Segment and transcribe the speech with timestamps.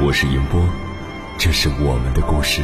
[0.00, 0.62] 我是迎波，
[1.38, 2.62] 这是我们的故事。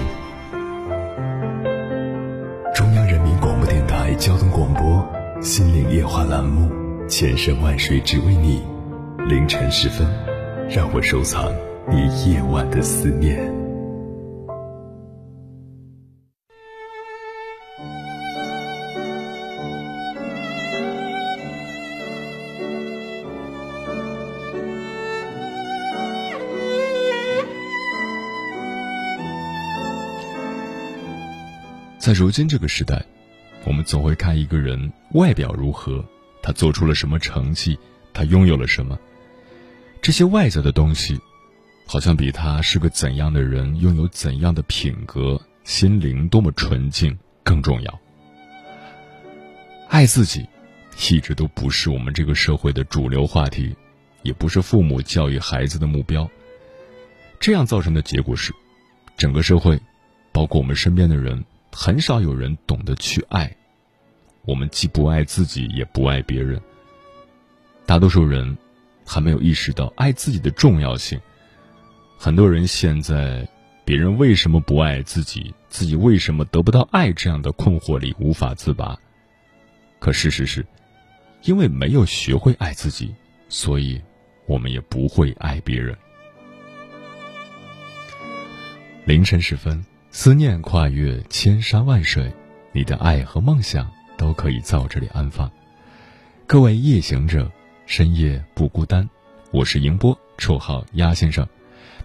[2.72, 4.82] 中央人民广播电台交通广播
[5.42, 6.70] 《心灵夜话》栏目，
[7.08, 8.64] 千山万水只为你。
[9.28, 10.06] 凌晨时分，
[10.70, 11.52] 让我收藏
[11.90, 13.63] 你夜晚的思念。
[32.04, 33.02] 在如今这个时代，
[33.64, 36.04] 我们总会看一个人外表如何，
[36.42, 37.78] 他做出了什么成绩，
[38.12, 38.98] 他拥有了什么。
[40.02, 41.18] 这些外在的东西，
[41.86, 48.00] 好像比他是个怎样的人，拥有怎样的品格，心灵多么纯净更重要。
[49.88, 50.46] 爱自己，
[51.10, 53.74] 一直都不是我们这个社会的主流话题，
[54.20, 56.30] 也不是父母教育孩子的目标。
[57.40, 58.52] 这样造成的结果是，
[59.16, 59.80] 整个社会，
[60.32, 61.42] 包括我们身边的人。
[61.76, 63.54] 很少有人懂得去爱，
[64.46, 66.60] 我们既不爱自己，也不爱别人。
[67.84, 68.56] 大多数人
[69.04, 71.20] 还没有意识到爱自己的重要性。
[72.16, 73.46] 很多人陷在
[73.84, 78.96] 别人为什么不爱自己，自己为什么得不到爱这样的困惑里无法自拔。
[79.98, 80.64] 可事实是，
[81.42, 83.12] 因为没有学会爱自己，
[83.48, 84.00] 所以
[84.46, 85.94] 我们也不会爱别人。
[89.04, 89.84] 凌晨时分。
[90.16, 92.32] 思念跨越千山万水，
[92.70, 95.50] 你的爱和梦想都可以在我这里安放。
[96.46, 97.50] 各位夜行者，
[97.84, 99.06] 深夜不孤单。
[99.50, 101.44] 我是迎波，绰号鸭先生，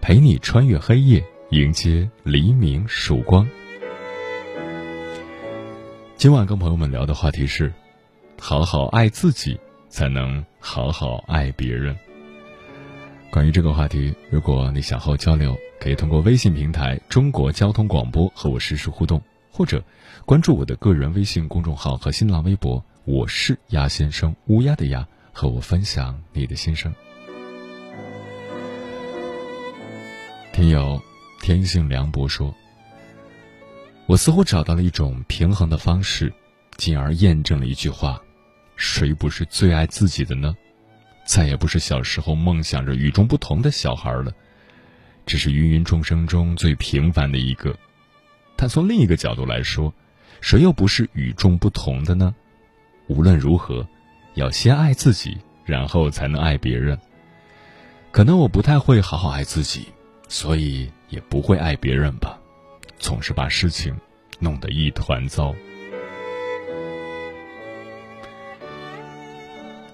[0.00, 3.48] 陪你穿越黑夜，迎接黎明曙光。
[6.16, 7.72] 今晚跟朋友们聊的话题是：
[8.40, 9.56] 好好爱自己，
[9.88, 11.96] 才能好好爱别人。
[13.30, 15.56] 关于这个话题，如果你想和我交流。
[15.80, 19.20] 可以通过微信平台“中国交通广播”和我实时互动，
[19.50, 19.82] 或者
[20.26, 26.94] 关注我的个人微信公众号和新浪微博“我是鸭先生”，乌鸦的鸭，和我分享你的心声。
[30.52, 31.00] 听友
[31.40, 32.54] 天性凉薄说
[34.04, 36.30] ：“我似乎找到了一种平衡的方式，
[36.76, 38.20] 进而验证了一句话：
[38.76, 40.54] 谁不是最爱自己的呢？
[41.24, 44.30] 再也不是小时候梦想着与众不同的小孩了。”
[45.30, 47.72] 只是芸芸众生中最平凡的一个，
[48.56, 49.94] 但从另一个角度来说，
[50.40, 52.34] 谁又不是与众不同的呢？
[53.06, 53.86] 无论如何，
[54.34, 56.98] 要先爱自己，然后才能爱别人。
[58.10, 59.86] 可能我不太会好好爱自己，
[60.26, 62.36] 所以也不会爱别人吧，
[62.98, 63.96] 总是把事情
[64.40, 65.54] 弄得一团糟。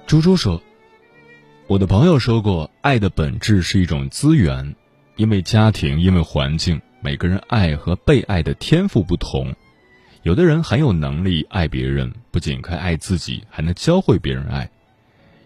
[0.06, 0.62] 猪猪说
[1.68, 4.74] ：“我的朋友说过，爱的本质是一种资源。”
[5.16, 9.54] 因为家庭，因为环境，每个人爱和被爱的天赋不同。
[10.22, 14.69] 有的人很有能力爱别人，不仅可以爱自己，还能教会别人爱；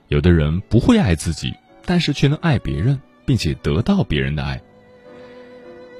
[0.09, 1.55] 有的人不会爱自己，
[1.85, 4.61] 但是却能爱别人，并且得到别人的爱。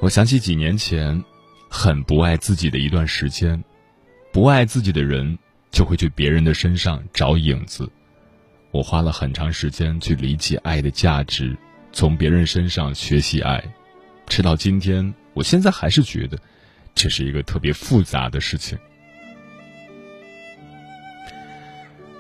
[0.01, 1.23] 我想起几年前，
[1.69, 3.63] 很不爱自己的一段时间。
[4.33, 5.39] 不爱自己的人，
[5.71, 7.91] 就会去别人的身上找影子。
[8.71, 11.57] 我花了很长时间去理解爱的价值。
[11.93, 13.63] 从别人身上学习爱，
[14.27, 16.39] 直到今天，我现在还是觉得
[16.95, 18.79] 这是一个特别复杂的事情。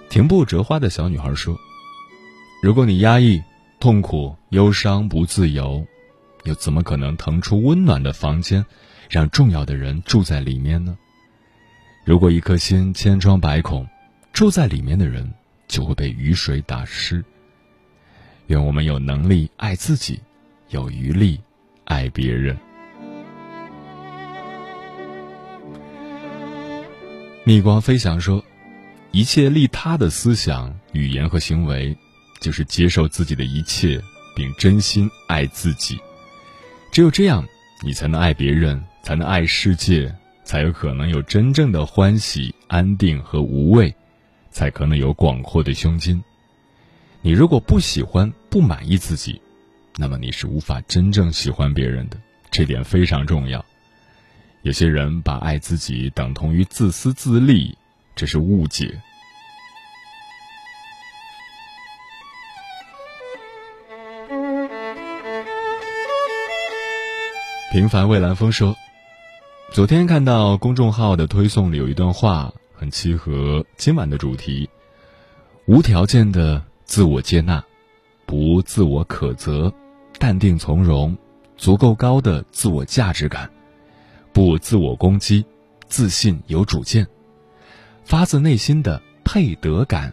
[0.08, 1.56] 停步折花的小女孩说
[2.62, 3.41] ：“如果你压抑、
[3.78, 5.87] 痛苦、忧伤、不自由，
[6.42, 8.66] 又怎么可能腾出温暖的房间，
[9.08, 10.99] 让重要的人住在里面呢？
[12.05, 13.87] 如果一颗心千疮百孔，
[14.32, 15.32] 住在里面的人
[15.69, 17.25] 就会被雨水打湿。”
[18.50, 20.19] 愿我们有能力爱自己，
[20.70, 21.41] 有余力
[21.85, 22.58] 爱别人。
[27.44, 28.44] 逆光飞翔说
[29.12, 31.97] ：“一切利他的思想、语言和行为，
[32.41, 34.00] 就是接受自己的一切，
[34.35, 35.97] 并真心爱自己。
[36.91, 37.47] 只有这样，
[37.85, 40.12] 你才能爱别人，才能爱世界，
[40.43, 43.94] 才有可能有真正的欢喜、安定和无畏，
[44.50, 46.20] 才可能有广阔的胸襟。
[47.22, 49.43] 你如果不喜欢，不满意自己，
[49.96, 52.17] 那么你是无法真正喜欢别人的。
[52.50, 53.62] 这点非常重要。
[54.62, 57.76] 有些人把爱自己等同于自私自利，
[58.17, 58.99] 这是误解。
[67.70, 68.75] 平凡蔚蓝风说
[69.73, 74.69] ：“昨天看到公众号的推送里有一段话，很契合今晚的主题：
[75.66, 77.64] 无条件的自我接纳，
[78.26, 79.72] 不自我苛责，
[80.19, 81.16] 淡定从容，
[81.56, 83.48] 足够高的自我价值感，
[84.32, 85.46] 不自我攻击，
[85.87, 87.06] 自信有主见，
[88.02, 90.12] 发自内心的配得感，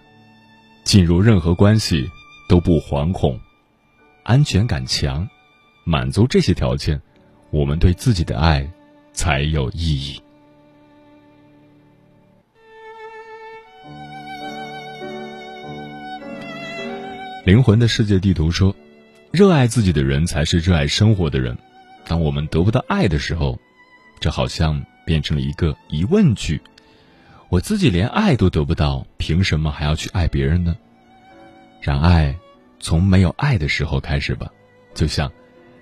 [0.83, 2.07] 进入任何关系
[2.47, 3.39] 都不惶恐，
[4.21, 5.27] 安全感强，
[5.83, 7.01] 满足这些条件。”
[7.49, 8.71] 我们对自己的爱
[9.13, 10.21] 才有意义。
[17.47, 18.75] 灵魂的世界地图说
[19.31, 21.57] ：“热爱自己的人才是热爱生活的人。”
[22.05, 23.57] 当我们得不到爱的时候，
[24.19, 26.59] 这好像变成了一个疑问句
[27.47, 30.75] ：“我自己连爱都得不到，凭什么还要去爱别人呢？”
[31.79, 32.35] 让爱
[32.81, 34.51] 从没有爱的时候开始吧，
[34.93, 35.31] 就像。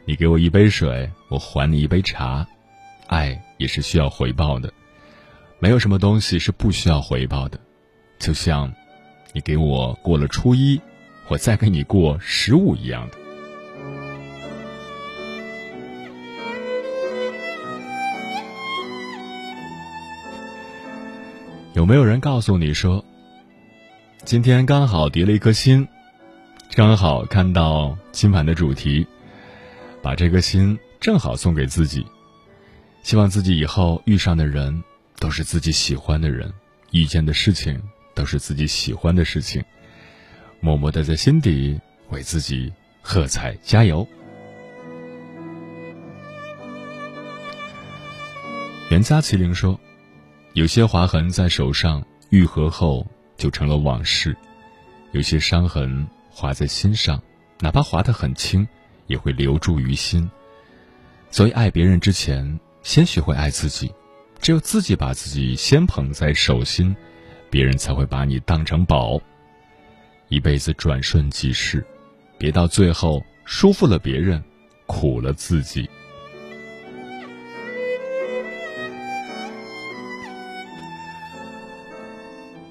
[0.06, 2.46] 你给我一杯水，我还你一杯茶，
[3.08, 4.72] 爱也是需要回报的，
[5.58, 7.60] 没有什么东西是不需要回报的，
[8.20, 8.72] 就像
[9.34, 10.80] 你给我过了初一，
[11.27, 13.18] 我再跟你过十五一样的。
[21.74, 23.04] 有没有人告诉你说，
[24.24, 25.88] 今天刚好叠了一颗心，
[26.74, 29.06] 刚好看到今晚的主题。
[30.01, 32.06] 把这颗心正好送给自己，
[33.01, 34.83] 希望自己以后遇上的人
[35.18, 36.54] 都是自己喜欢的人，
[36.92, 37.81] 遇见的事情
[38.13, 39.63] 都是自己喜欢的事情，
[40.66, 41.80] 默默的在心底
[42.10, 44.08] 为自己喝彩加油。
[48.90, 49.80] 袁家麒麟说
[50.54, 53.06] ：“有些划痕在手上愈合后
[53.38, 54.36] 就成了往事，
[55.12, 57.22] 有些伤痕划在心上，
[57.60, 58.68] 哪怕划得很轻。”
[59.06, 60.28] 也会留住于心，
[61.30, 63.94] 所以爱别人之前，先学会爱自己。
[64.42, 66.96] 只有自己把自己先捧在手心，
[67.52, 69.22] 别人才会把你当成宝。
[70.30, 71.86] 一辈子转瞬即逝，
[72.38, 74.44] 别到最后舒服了别人，
[74.86, 75.89] 苦了自己。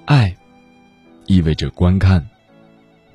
[0.04, 0.36] 爱，
[1.26, 2.28] 意味着观看。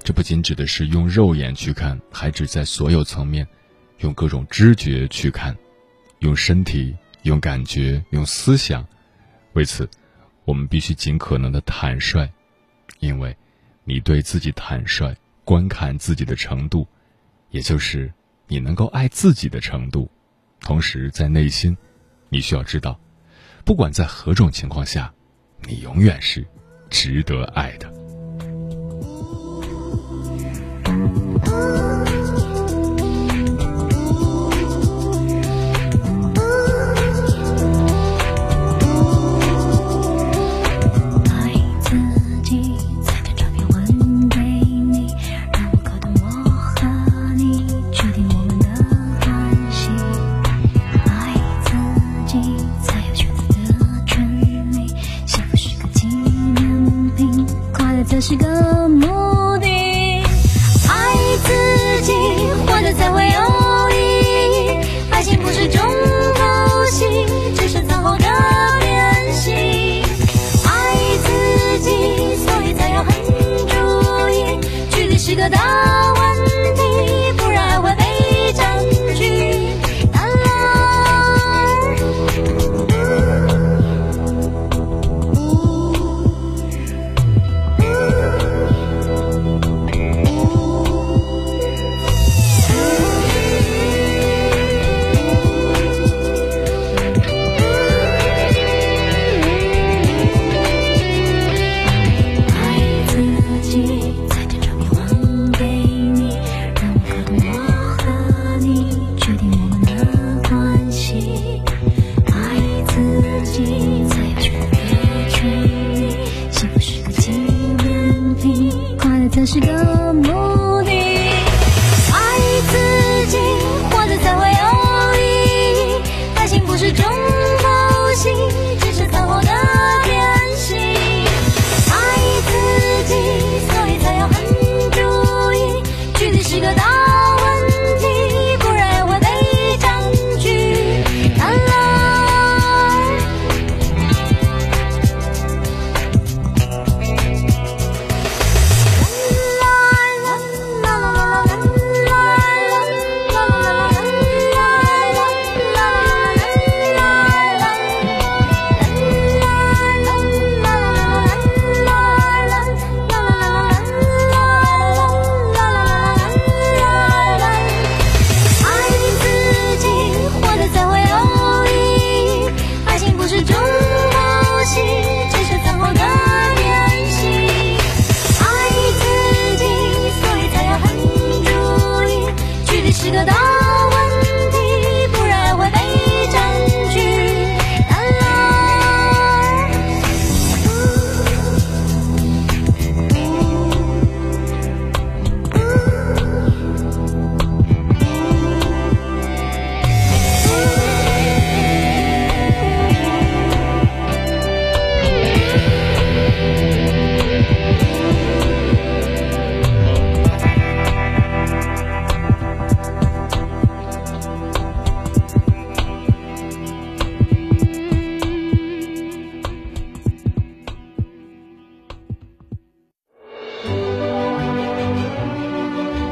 [0.01, 3.47] 这不仅指的是用肉眼去看，还指在所有层面，
[4.00, 5.56] 用各种知觉去看，
[6.19, 8.88] 用身体、用感觉、用思想。
[9.53, 9.88] 为此，
[10.45, 12.27] 我们必须尽可能的坦率，
[13.00, 13.35] 因为，
[13.89, 16.88] 你对自己坦率，观看自己的程度，
[17.50, 18.13] 也就是
[18.47, 20.07] 你能够爱自己的程度。
[20.59, 21.75] 同时，在内心，
[22.30, 23.00] 你需要知道，
[23.65, 25.12] 不管在何种情况下，
[25.68, 26.45] 你永远是
[26.91, 27.99] 值得爱的。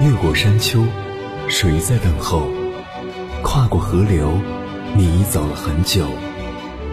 [0.07, 0.85] 越过山丘，
[1.49, 2.47] 谁在等候？
[3.43, 4.39] 跨过河流，
[4.95, 6.05] 你已走了很久。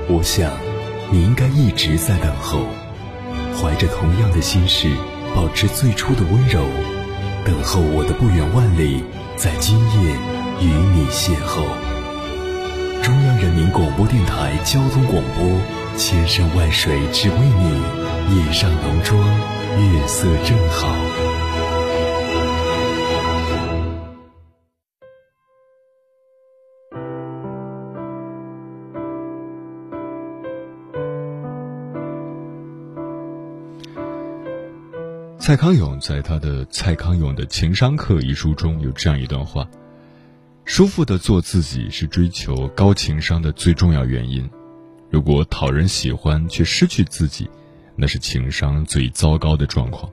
[0.09, 0.51] 我想，
[1.13, 2.67] 你应该一直在等候，
[3.55, 4.91] 怀着同样的心事，
[5.33, 6.65] 保持最初的温柔，
[7.45, 9.05] 等候我的不远万里，
[9.37, 10.11] 在今夜
[10.61, 11.63] 与你邂逅。
[13.01, 19.21] 中央人民广播电台交通广播，千山万水只为你，夜上浓妆，
[19.79, 21.14] 月色正好。
[35.45, 39.69] 蔡康永在他的《蔡康永的情商课》一书中有这样一段话：
[40.65, 44.49] 舒服的做自己是追求高情商的最重要原因。
[45.11, 47.47] 如果讨人喜欢却失去自己，
[47.95, 50.11] 那是情商最糟糕的状况。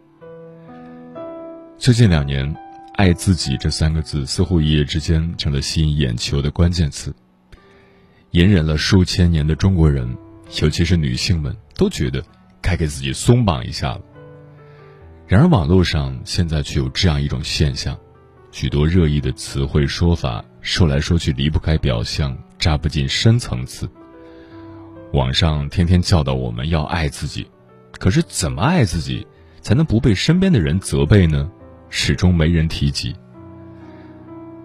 [1.78, 2.54] 最近两年
[2.98, 7.16] ，“爱自己”这三个字似乎一夜之间成了吸引眼球的关键词。
[8.32, 10.14] 隐忍了数千年的中国人，
[10.62, 12.22] 尤其是女性们，都觉得
[12.62, 14.02] 该给自己松绑一下了。
[15.32, 17.98] 然而，网络上现在却有这样一种现象：
[18.52, 23.90] 许多热议的词汇说法，说来说去离不开表象，扎不进深层次。
[25.14, 27.48] 网上天天教导我们要爱自己，
[27.98, 29.26] 可是怎么爱自己
[29.62, 31.50] 才能不被身边的人责备呢？
[31.90, 33.16] 始终没人提及。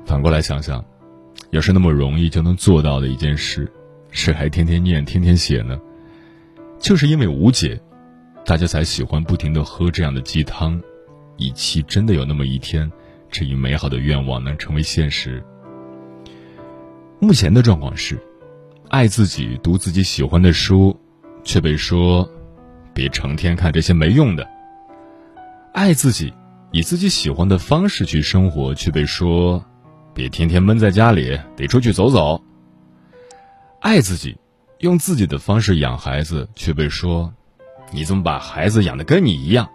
[0.04, 0.84] 反过来想想，
[1.50, 3.70] 要是那么容易就能做到的一件事，
[4.10, 5.78] 谁还天天念、天天写呢？
[6.80, 7.80] 就是因为无解。
[8.46, 10.80] 大家才喜欢不停的喝这样的鸡汤，
[11.36, 12.88] 以期真的有那么一天，
[13.28, 15.42] 这一美好的愿望能成为现实。
[17.18, 18.16] 目前的状况是，
[18.88, 20.96] 爱自己，读自己喜欢的书，
[21.42, 22.30] 却被说
[22.94, 24.44] 别成天看这些没用的；
[25.72, 26.32] 爱自己，
[26.70, 29.64] 以自己喜欢的方式去生活，却被说
[30.14, 32.40] 别天天闷在家里，得出去走走；
[33.80, 34.38] 爱自己，
[34.78, 37.34] 用自己的方式养孩子，却被说。
[37.92, 39.68] 你怎么把孩子养的跟你一样？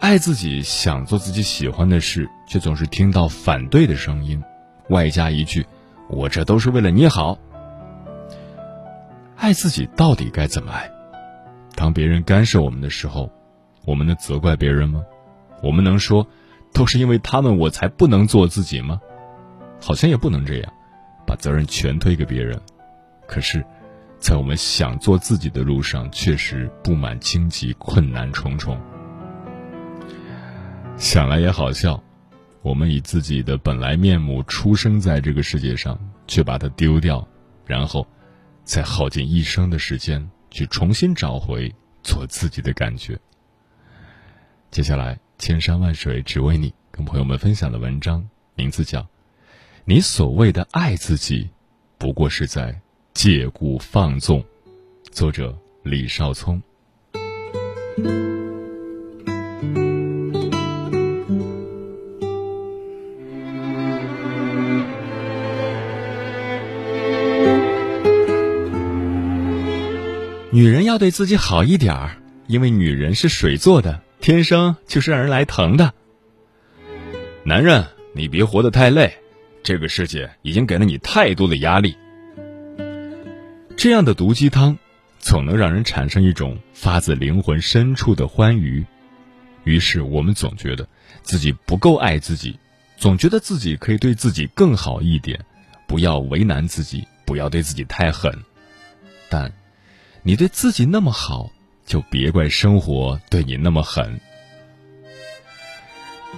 [0.00, 4.42] 爱自己，想做自己喜欢的事，却总是听到反对的声音，
[4.90, 5.66] 外加一句
[6.08, 7.38] “我这都是为了你好”。
[9.36, 10.90] 爱自己到底该怎么爱？
[11.74, 13.30] 当别人干涉我们的时候，
[13.84, 15.02] 我们能责怪别人吗？
[15.62, 16.26] 我们能说
[16.72, 19.00] 都是因为他们我才不能做自己吗？
[19.80, 20.72] 好像也不能这样，
[21.26, 22.60] 把责任全推给别人。
[23.26, 23.64] 可是。
[24.24, 28.80] 在我们想做自己的路上，确实布满荆棘，困难重重。
[30.96, 32.02] 想来也好笑，
[32.62, 37.28] 我们以自己的本来面目出生在这个世界上，却把它丢掉，
[37.66, 38.06] 然后，
[38.64, 41.70] 再耗尽一生的时间去重新找回
[42.02, 43.20] 做自己的感觉。
[44.70, 49.00] 接下来，千山万水只为你，跟朋友们分享的文章名字叫
[49.84, 51.50] 《你所谓的爱自己，
[51.98, 52.72] 不过是在》。
[53.14, 54.44] 借故放纵，
[55.12, 56.60] 作者李少聪。
[70.50, 72.16] 女人要对自己好一点儿，
[72.48, 75.94] 因为女人是水做的，天生就是让人来疼的。
[77.44, 79.14] 男人，你别活得太累，
[79.62, 81.96] 这个世界已经给了你太多的压力。
[83.76, 84.78] 这样的毒鸡汤，
[85.18, 88.84] 总能让人产生一种发自灵魂深处的欢愉。
[89.64, 90.86] 于是我们总觉得
[91.22, 92.58] 自己不够爱自己，
[92.96, 95.38] 总觉得自己可以对自己更好一点，
[95.86, 98.32] 不要为难自己，不要对自己太狠。
[99.28, 99.52] 但，
[100.22, 101.50] 你对自己那么好，
[101.86, 104.20] 就别怪生活对你那么狠。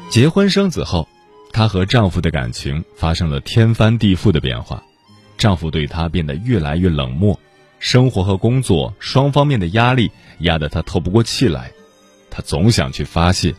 [0.08, 1.08] 结婚生子后，
[1.52, 4.82] 她和丈夫的感情发生了天翻地覆的变化。
[5.36, 7.38] 丈夫对她变得越来越冷漠，
[7.78, 11.70] 生活和工作双方面的压力压得她透不过气来，
[12.30, 13.54] 她总想去发泄。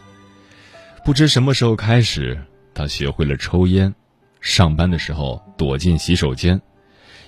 [1.06, 2.42] 不知什么时候开始，
[2.74, 3.94] 她学会了抽烟，
[4.42, 6.62] 上班的时候躲进洗手间，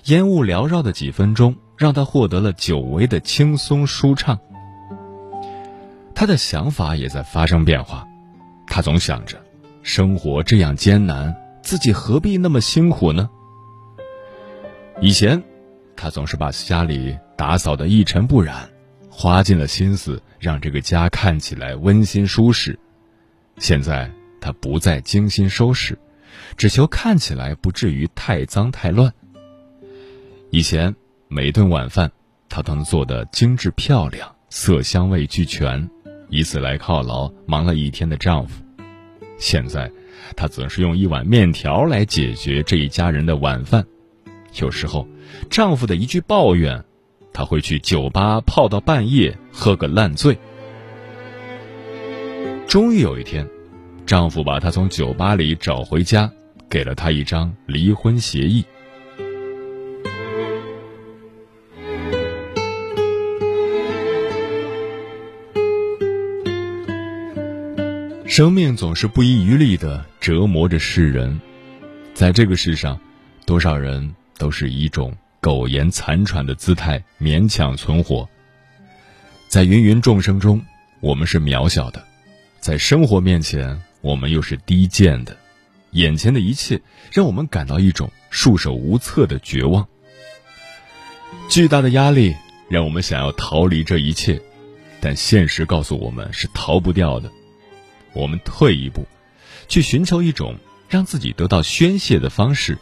[0.04, 4.38] 烟雾缭绕的几分钟让她获得了久违的轻松舒畅。
[6.14, 8.06] 她的想法也在发生变化，
[8.66, 9.40] 她总想着，
[9.82, 13.30] 生活这样艰难，自己何必那么辛苦呢？
[15.02, 15.42] 以前，
[15.96, 18.68] 他总是把家里打扫的一尘不染，
[19.08, 22.78] 花尽了心思让这个家看起来温馨舒适。
[23.56, 24.10] 现在，
[24.42, 25.98] 他不再精心收拾，
[26.54, 29.10] 只求看起来不至于太脏太乱。
[30.50, 30.94] 以前，
[31.28, 32.12] 每顿晚饭，
[32.50, 35.88] 他都能做的精致漂亮，色香味俱全，
[36.28, 38.62] 以此来犒劳忙了一天的丈夫。
[39.38, 39.90] 现在，
[40.36, 43.82] 她总是用一碗面条来解决这一家人的晚饭。
[44.54, 45.06] 有时候，
[45.48, 46.84] 丈夫的一句抱怨，
[47.32, 50.36] 她会去酒吧泡到半夜，喝个烂醉。
[52.66, 53.48] 终于有一天，
[54.06, 56.30] 丈夫把她从酒吧里找回家，
[56.68, 58.64] 给了她一张离婚协议。
[68.26, 71.40] 生命总是不遗余力的折磨着世人，
[72.14, 72.98] 在这个世上，
[73.44, 78.26] 多少人都是一种苟延残喘的姿态勉强存活。
[79.48, 80.64] 在芸芸众生中，
[81.00, 82.00] 我们是渺小的；
[82.58, 85.36] 在生活面前，我们又是低贱的。
[85.90, 86.80] 眼前的一切
[87.12, 89.86] 让我们感到一种束手无策的绝望。
[91.50, 92.34] 巨大的压力
[92.70, 94.40] 让我们想要逃离这一切，
[95.00, 97.30] 但现实告诉我们是逃不掉的。
[98.14, 99.06] 我们退一步，
[99.68, 100.56] 去寻求一种
[100.88, 102.78] 让自己得到宣泄的方式，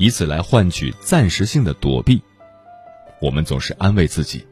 [0.00, 2.20] 以此来换取暂时性的躲避。
[3.20, 4.44] 我们总是安慰自己：“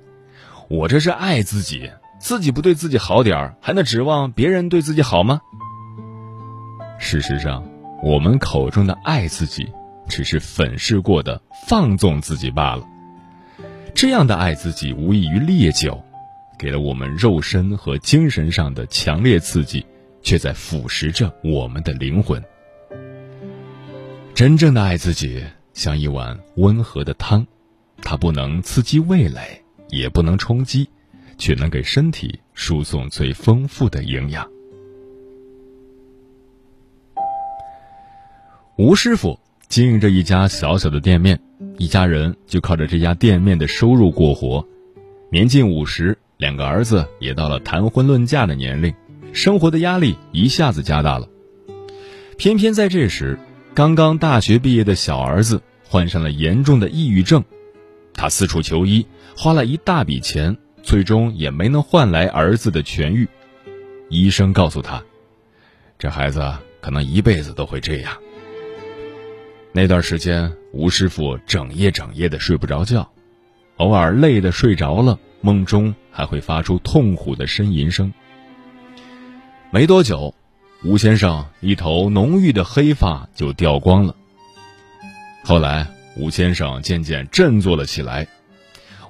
[0.70, 5.40] 我这是爱自己，自己不对自己好点儿，还能指望别人对自己好吗？”
[7.00, 7.66] 事实上，
[8.04, 9.66] 我们口中的爱自己，
[10.06, 12.84] 只是粉饰过的放纵自己罢了。
[13.94, 16.00] 这样的爱自己，无异于烈酒，
[16.58, 19.84] 给了我们肉身和精神上的强烈刺激。
[20.20, 22.42] 却在腐蚀着我们的灵魂。
[24.38, 25.42] 真正的爱自己，
[25.74, 27.44] 像一碗温和的汤，
[28.02, 30.88] 它不能刺激味蕾，也不能充饥，
[31.36, 34.48] 却能给身体输送最丰富的营养。
[38.76, 41.40] 吴师傅经营着一家小小的店面，
[41.76, 44.64] 一家人就靠着这家店面的收入过活。
[45.32, 48.94] 年近五十，两个儿子也到了谈婚论嫁的年龄。
[49.32, 51.28] 生活的压力一下子加大了。
[52.36, 53.36] 偏偏在这时，
[53.78, 57.44] 刚刚大学毕业的小儿子患上了严重的抑郁症，
[58.12, 63.28] 他四处求医，花了一大笔钱，最终也没能换来儿子的痊愈。
[64.08, 65.00] 医生告诉他，
[65.96, 68.18] 这孩子可能一辈子都会这样。
[69.70, 73.08] 那段时间，吴师傅整夜整夜的睡不着觉，
[73.76, 78.12] 偶尔累的睡着了，梦中还会发出痛苦的呻吟声。
[79.70, 80.34] 没多久，
[80.84, 84.14] 吴先生一头浓郁的黑发就掉光了。
[85.42, 85.86] 后来，
[86.16, 88.26] 吴先生渐渐振作了起来。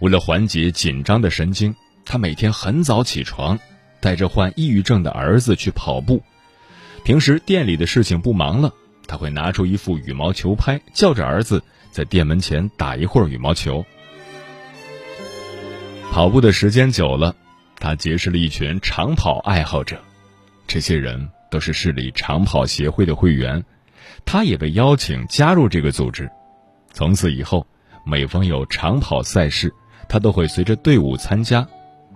[0.01, 1.75] 为了缓解紧张的神经，
[2.07, 3.59] 他每天很早起床，
[4.01, 6.23] 带着患抑郁症的儿子去跑步。
[7.05, 8.73] 平时店里的事情不忙了，
[9.07, 13.85] 他会拿出一副羽毛球拍，叫着儿子在店门前打一会儿羽毛球。
[16.11, 17.37] 跑步的时间久了，
[17.79, 20.01] 他结识了一群长跑爱好者。
[20.67, 23.65] 这些人都是市里长跑协会的会员，
[24.25, 26.29] 他也被邀请加入这个组织。
[26.93, 27.67] 从此以后，
[28.05, 29.73] 每逢有长跑赛事，
[30.09, 31.67] 他都会随着队伍参加。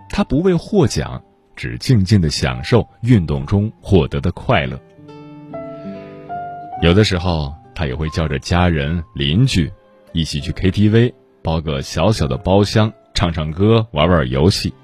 [0.09, 1.23] 他不为获奖，
[1.57, 4.79] 只静静的享受运动中获得的快乐。
[6.83, 9.73] 有的时候，他也会叫着家人、邻居
[10.13, 14.75] 一起去 KTV，包个小小的包厢，唱唱歌，玩玩游戏。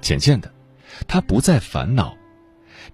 [0.00, 0.52] 渐渐的，
[1.08, 2.14] 他不再烦恼。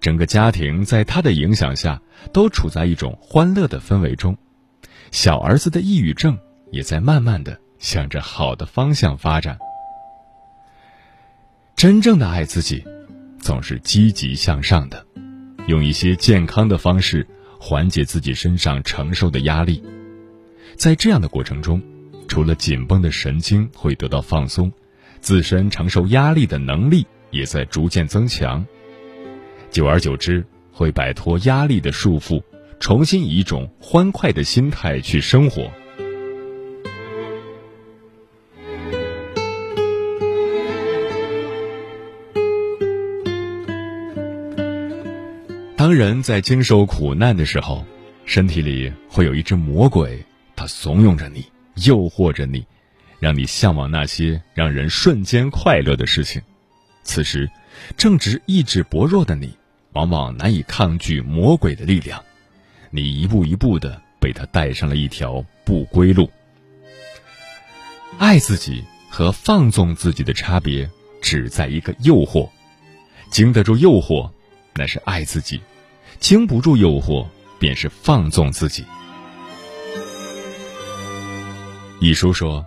[0.02, 4.36] 整个家庭在他的影响下，都处在一种欢乐的氛围中。
[5.12, 6.36] 小儿子的抑郁症
[6.72, 9.56] 也在慢慢的向着好的方向发展。
[11.76, 12.84] 真正的爱自己，
[13.38, 15.06] 总是积极向上的，
[15.68, 17.24] 用一些健康的方式
[17.60, 19.80] 缓解自己身上承受的压力。
[20.76, 21.80] 在这样的过程中，
[22.26, 24.72] 除了紧绷的神经会得到放松，
[25.20, 28.66] 自身承受压力的能力也在逐渐增强。
[29.72, 32.42] 久而久之，会摆脱压力的束缚，
[32.78, 35.72] 重新以一种欢快的心态去生活。
[45.74, 47.82] 当人在经受苦难的时候，
[48.26, 50.22] 身体里会有一只魔鬼，
[50.54, 51.46] 它怂恿着你，
[51.86, 52.62] 诱惑着你，
[53.18, 56.42] 让你向往那些让人瞬间快乐的事情。
[57.04, 57.50] 此时，
[57.96, 59.56] 正值意志薄弱的你。
[59.92, 62.22] 往往难以抗拒魔鬼的力量，
[62.90, 66.30] 你一步一步的被他带上了一条不归路。
[68.18, 70.88] 爱自己和放纵自己的差别
[71.20, 72.48] 只在一个诱惑，
[73.30, 74.30] 经得住诱惑，
[74.74, 75.58] 那是爱自己；
[76.18, 77.26] 经不住诱惑，
[77.58, 78.84] 便是放纵自己。
[82.00, 82.64] 一书说，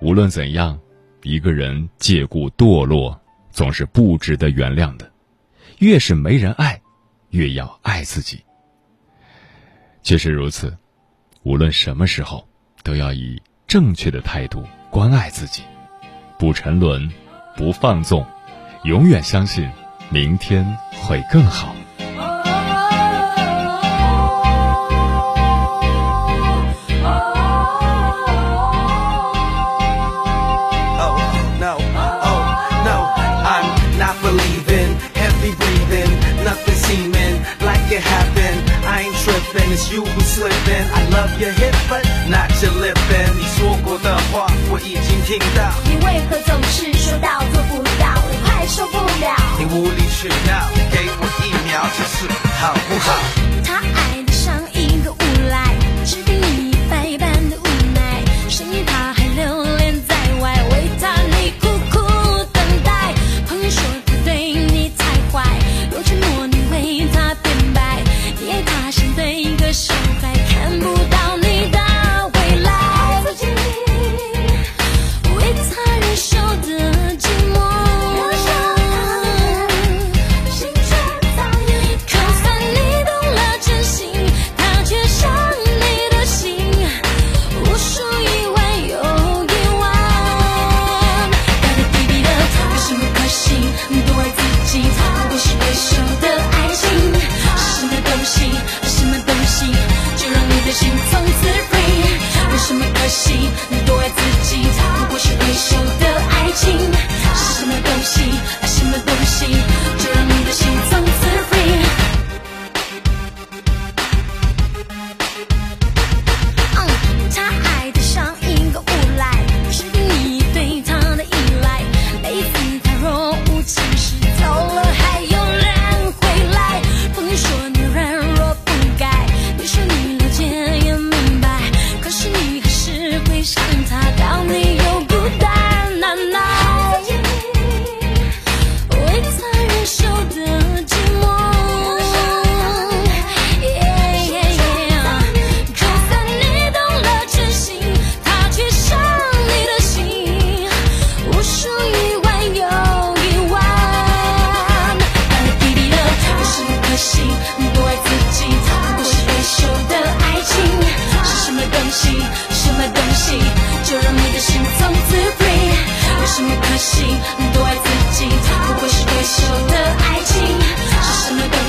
[0.00, 0.78] 无论怎样，
[1.22, 5.10] 一个人借故堕落，总是不值得原谅的。
[5.78, 6.80] 越是没人爱
[7.30, 8.42] 越要爱自己。
[10.02, 10.76] 确实如此
[11.42, 12.46] 无论什么时候
[12.82, 15.62] 都要以正确的态度关爱自己
[16.38, 17.10] 不沉沦
[17.56, 18.26] 不放纵
[18.84, 19.68] 永远相信
[20.10, 21.74] 明天会更好。
[39.90, 52.28] you who slipping I love your hip but not your lip and 你说过的话我已经听到你为何总是说到做不到我快受不了你无理取闹给我一秒就是
[52.60, 53.93] 好不好他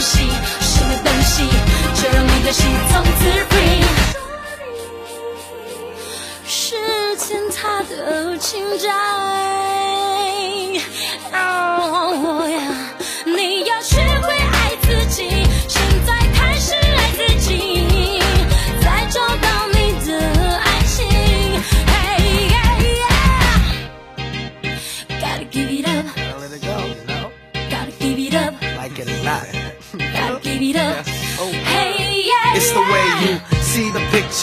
[0.05, 1.47] 什么东西
[1.95, 3.57] 就让你的心从此冰，
[6.47, 6.75] 时
[7.17, 8.63] 间它无情。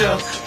[0.02, 0.41] show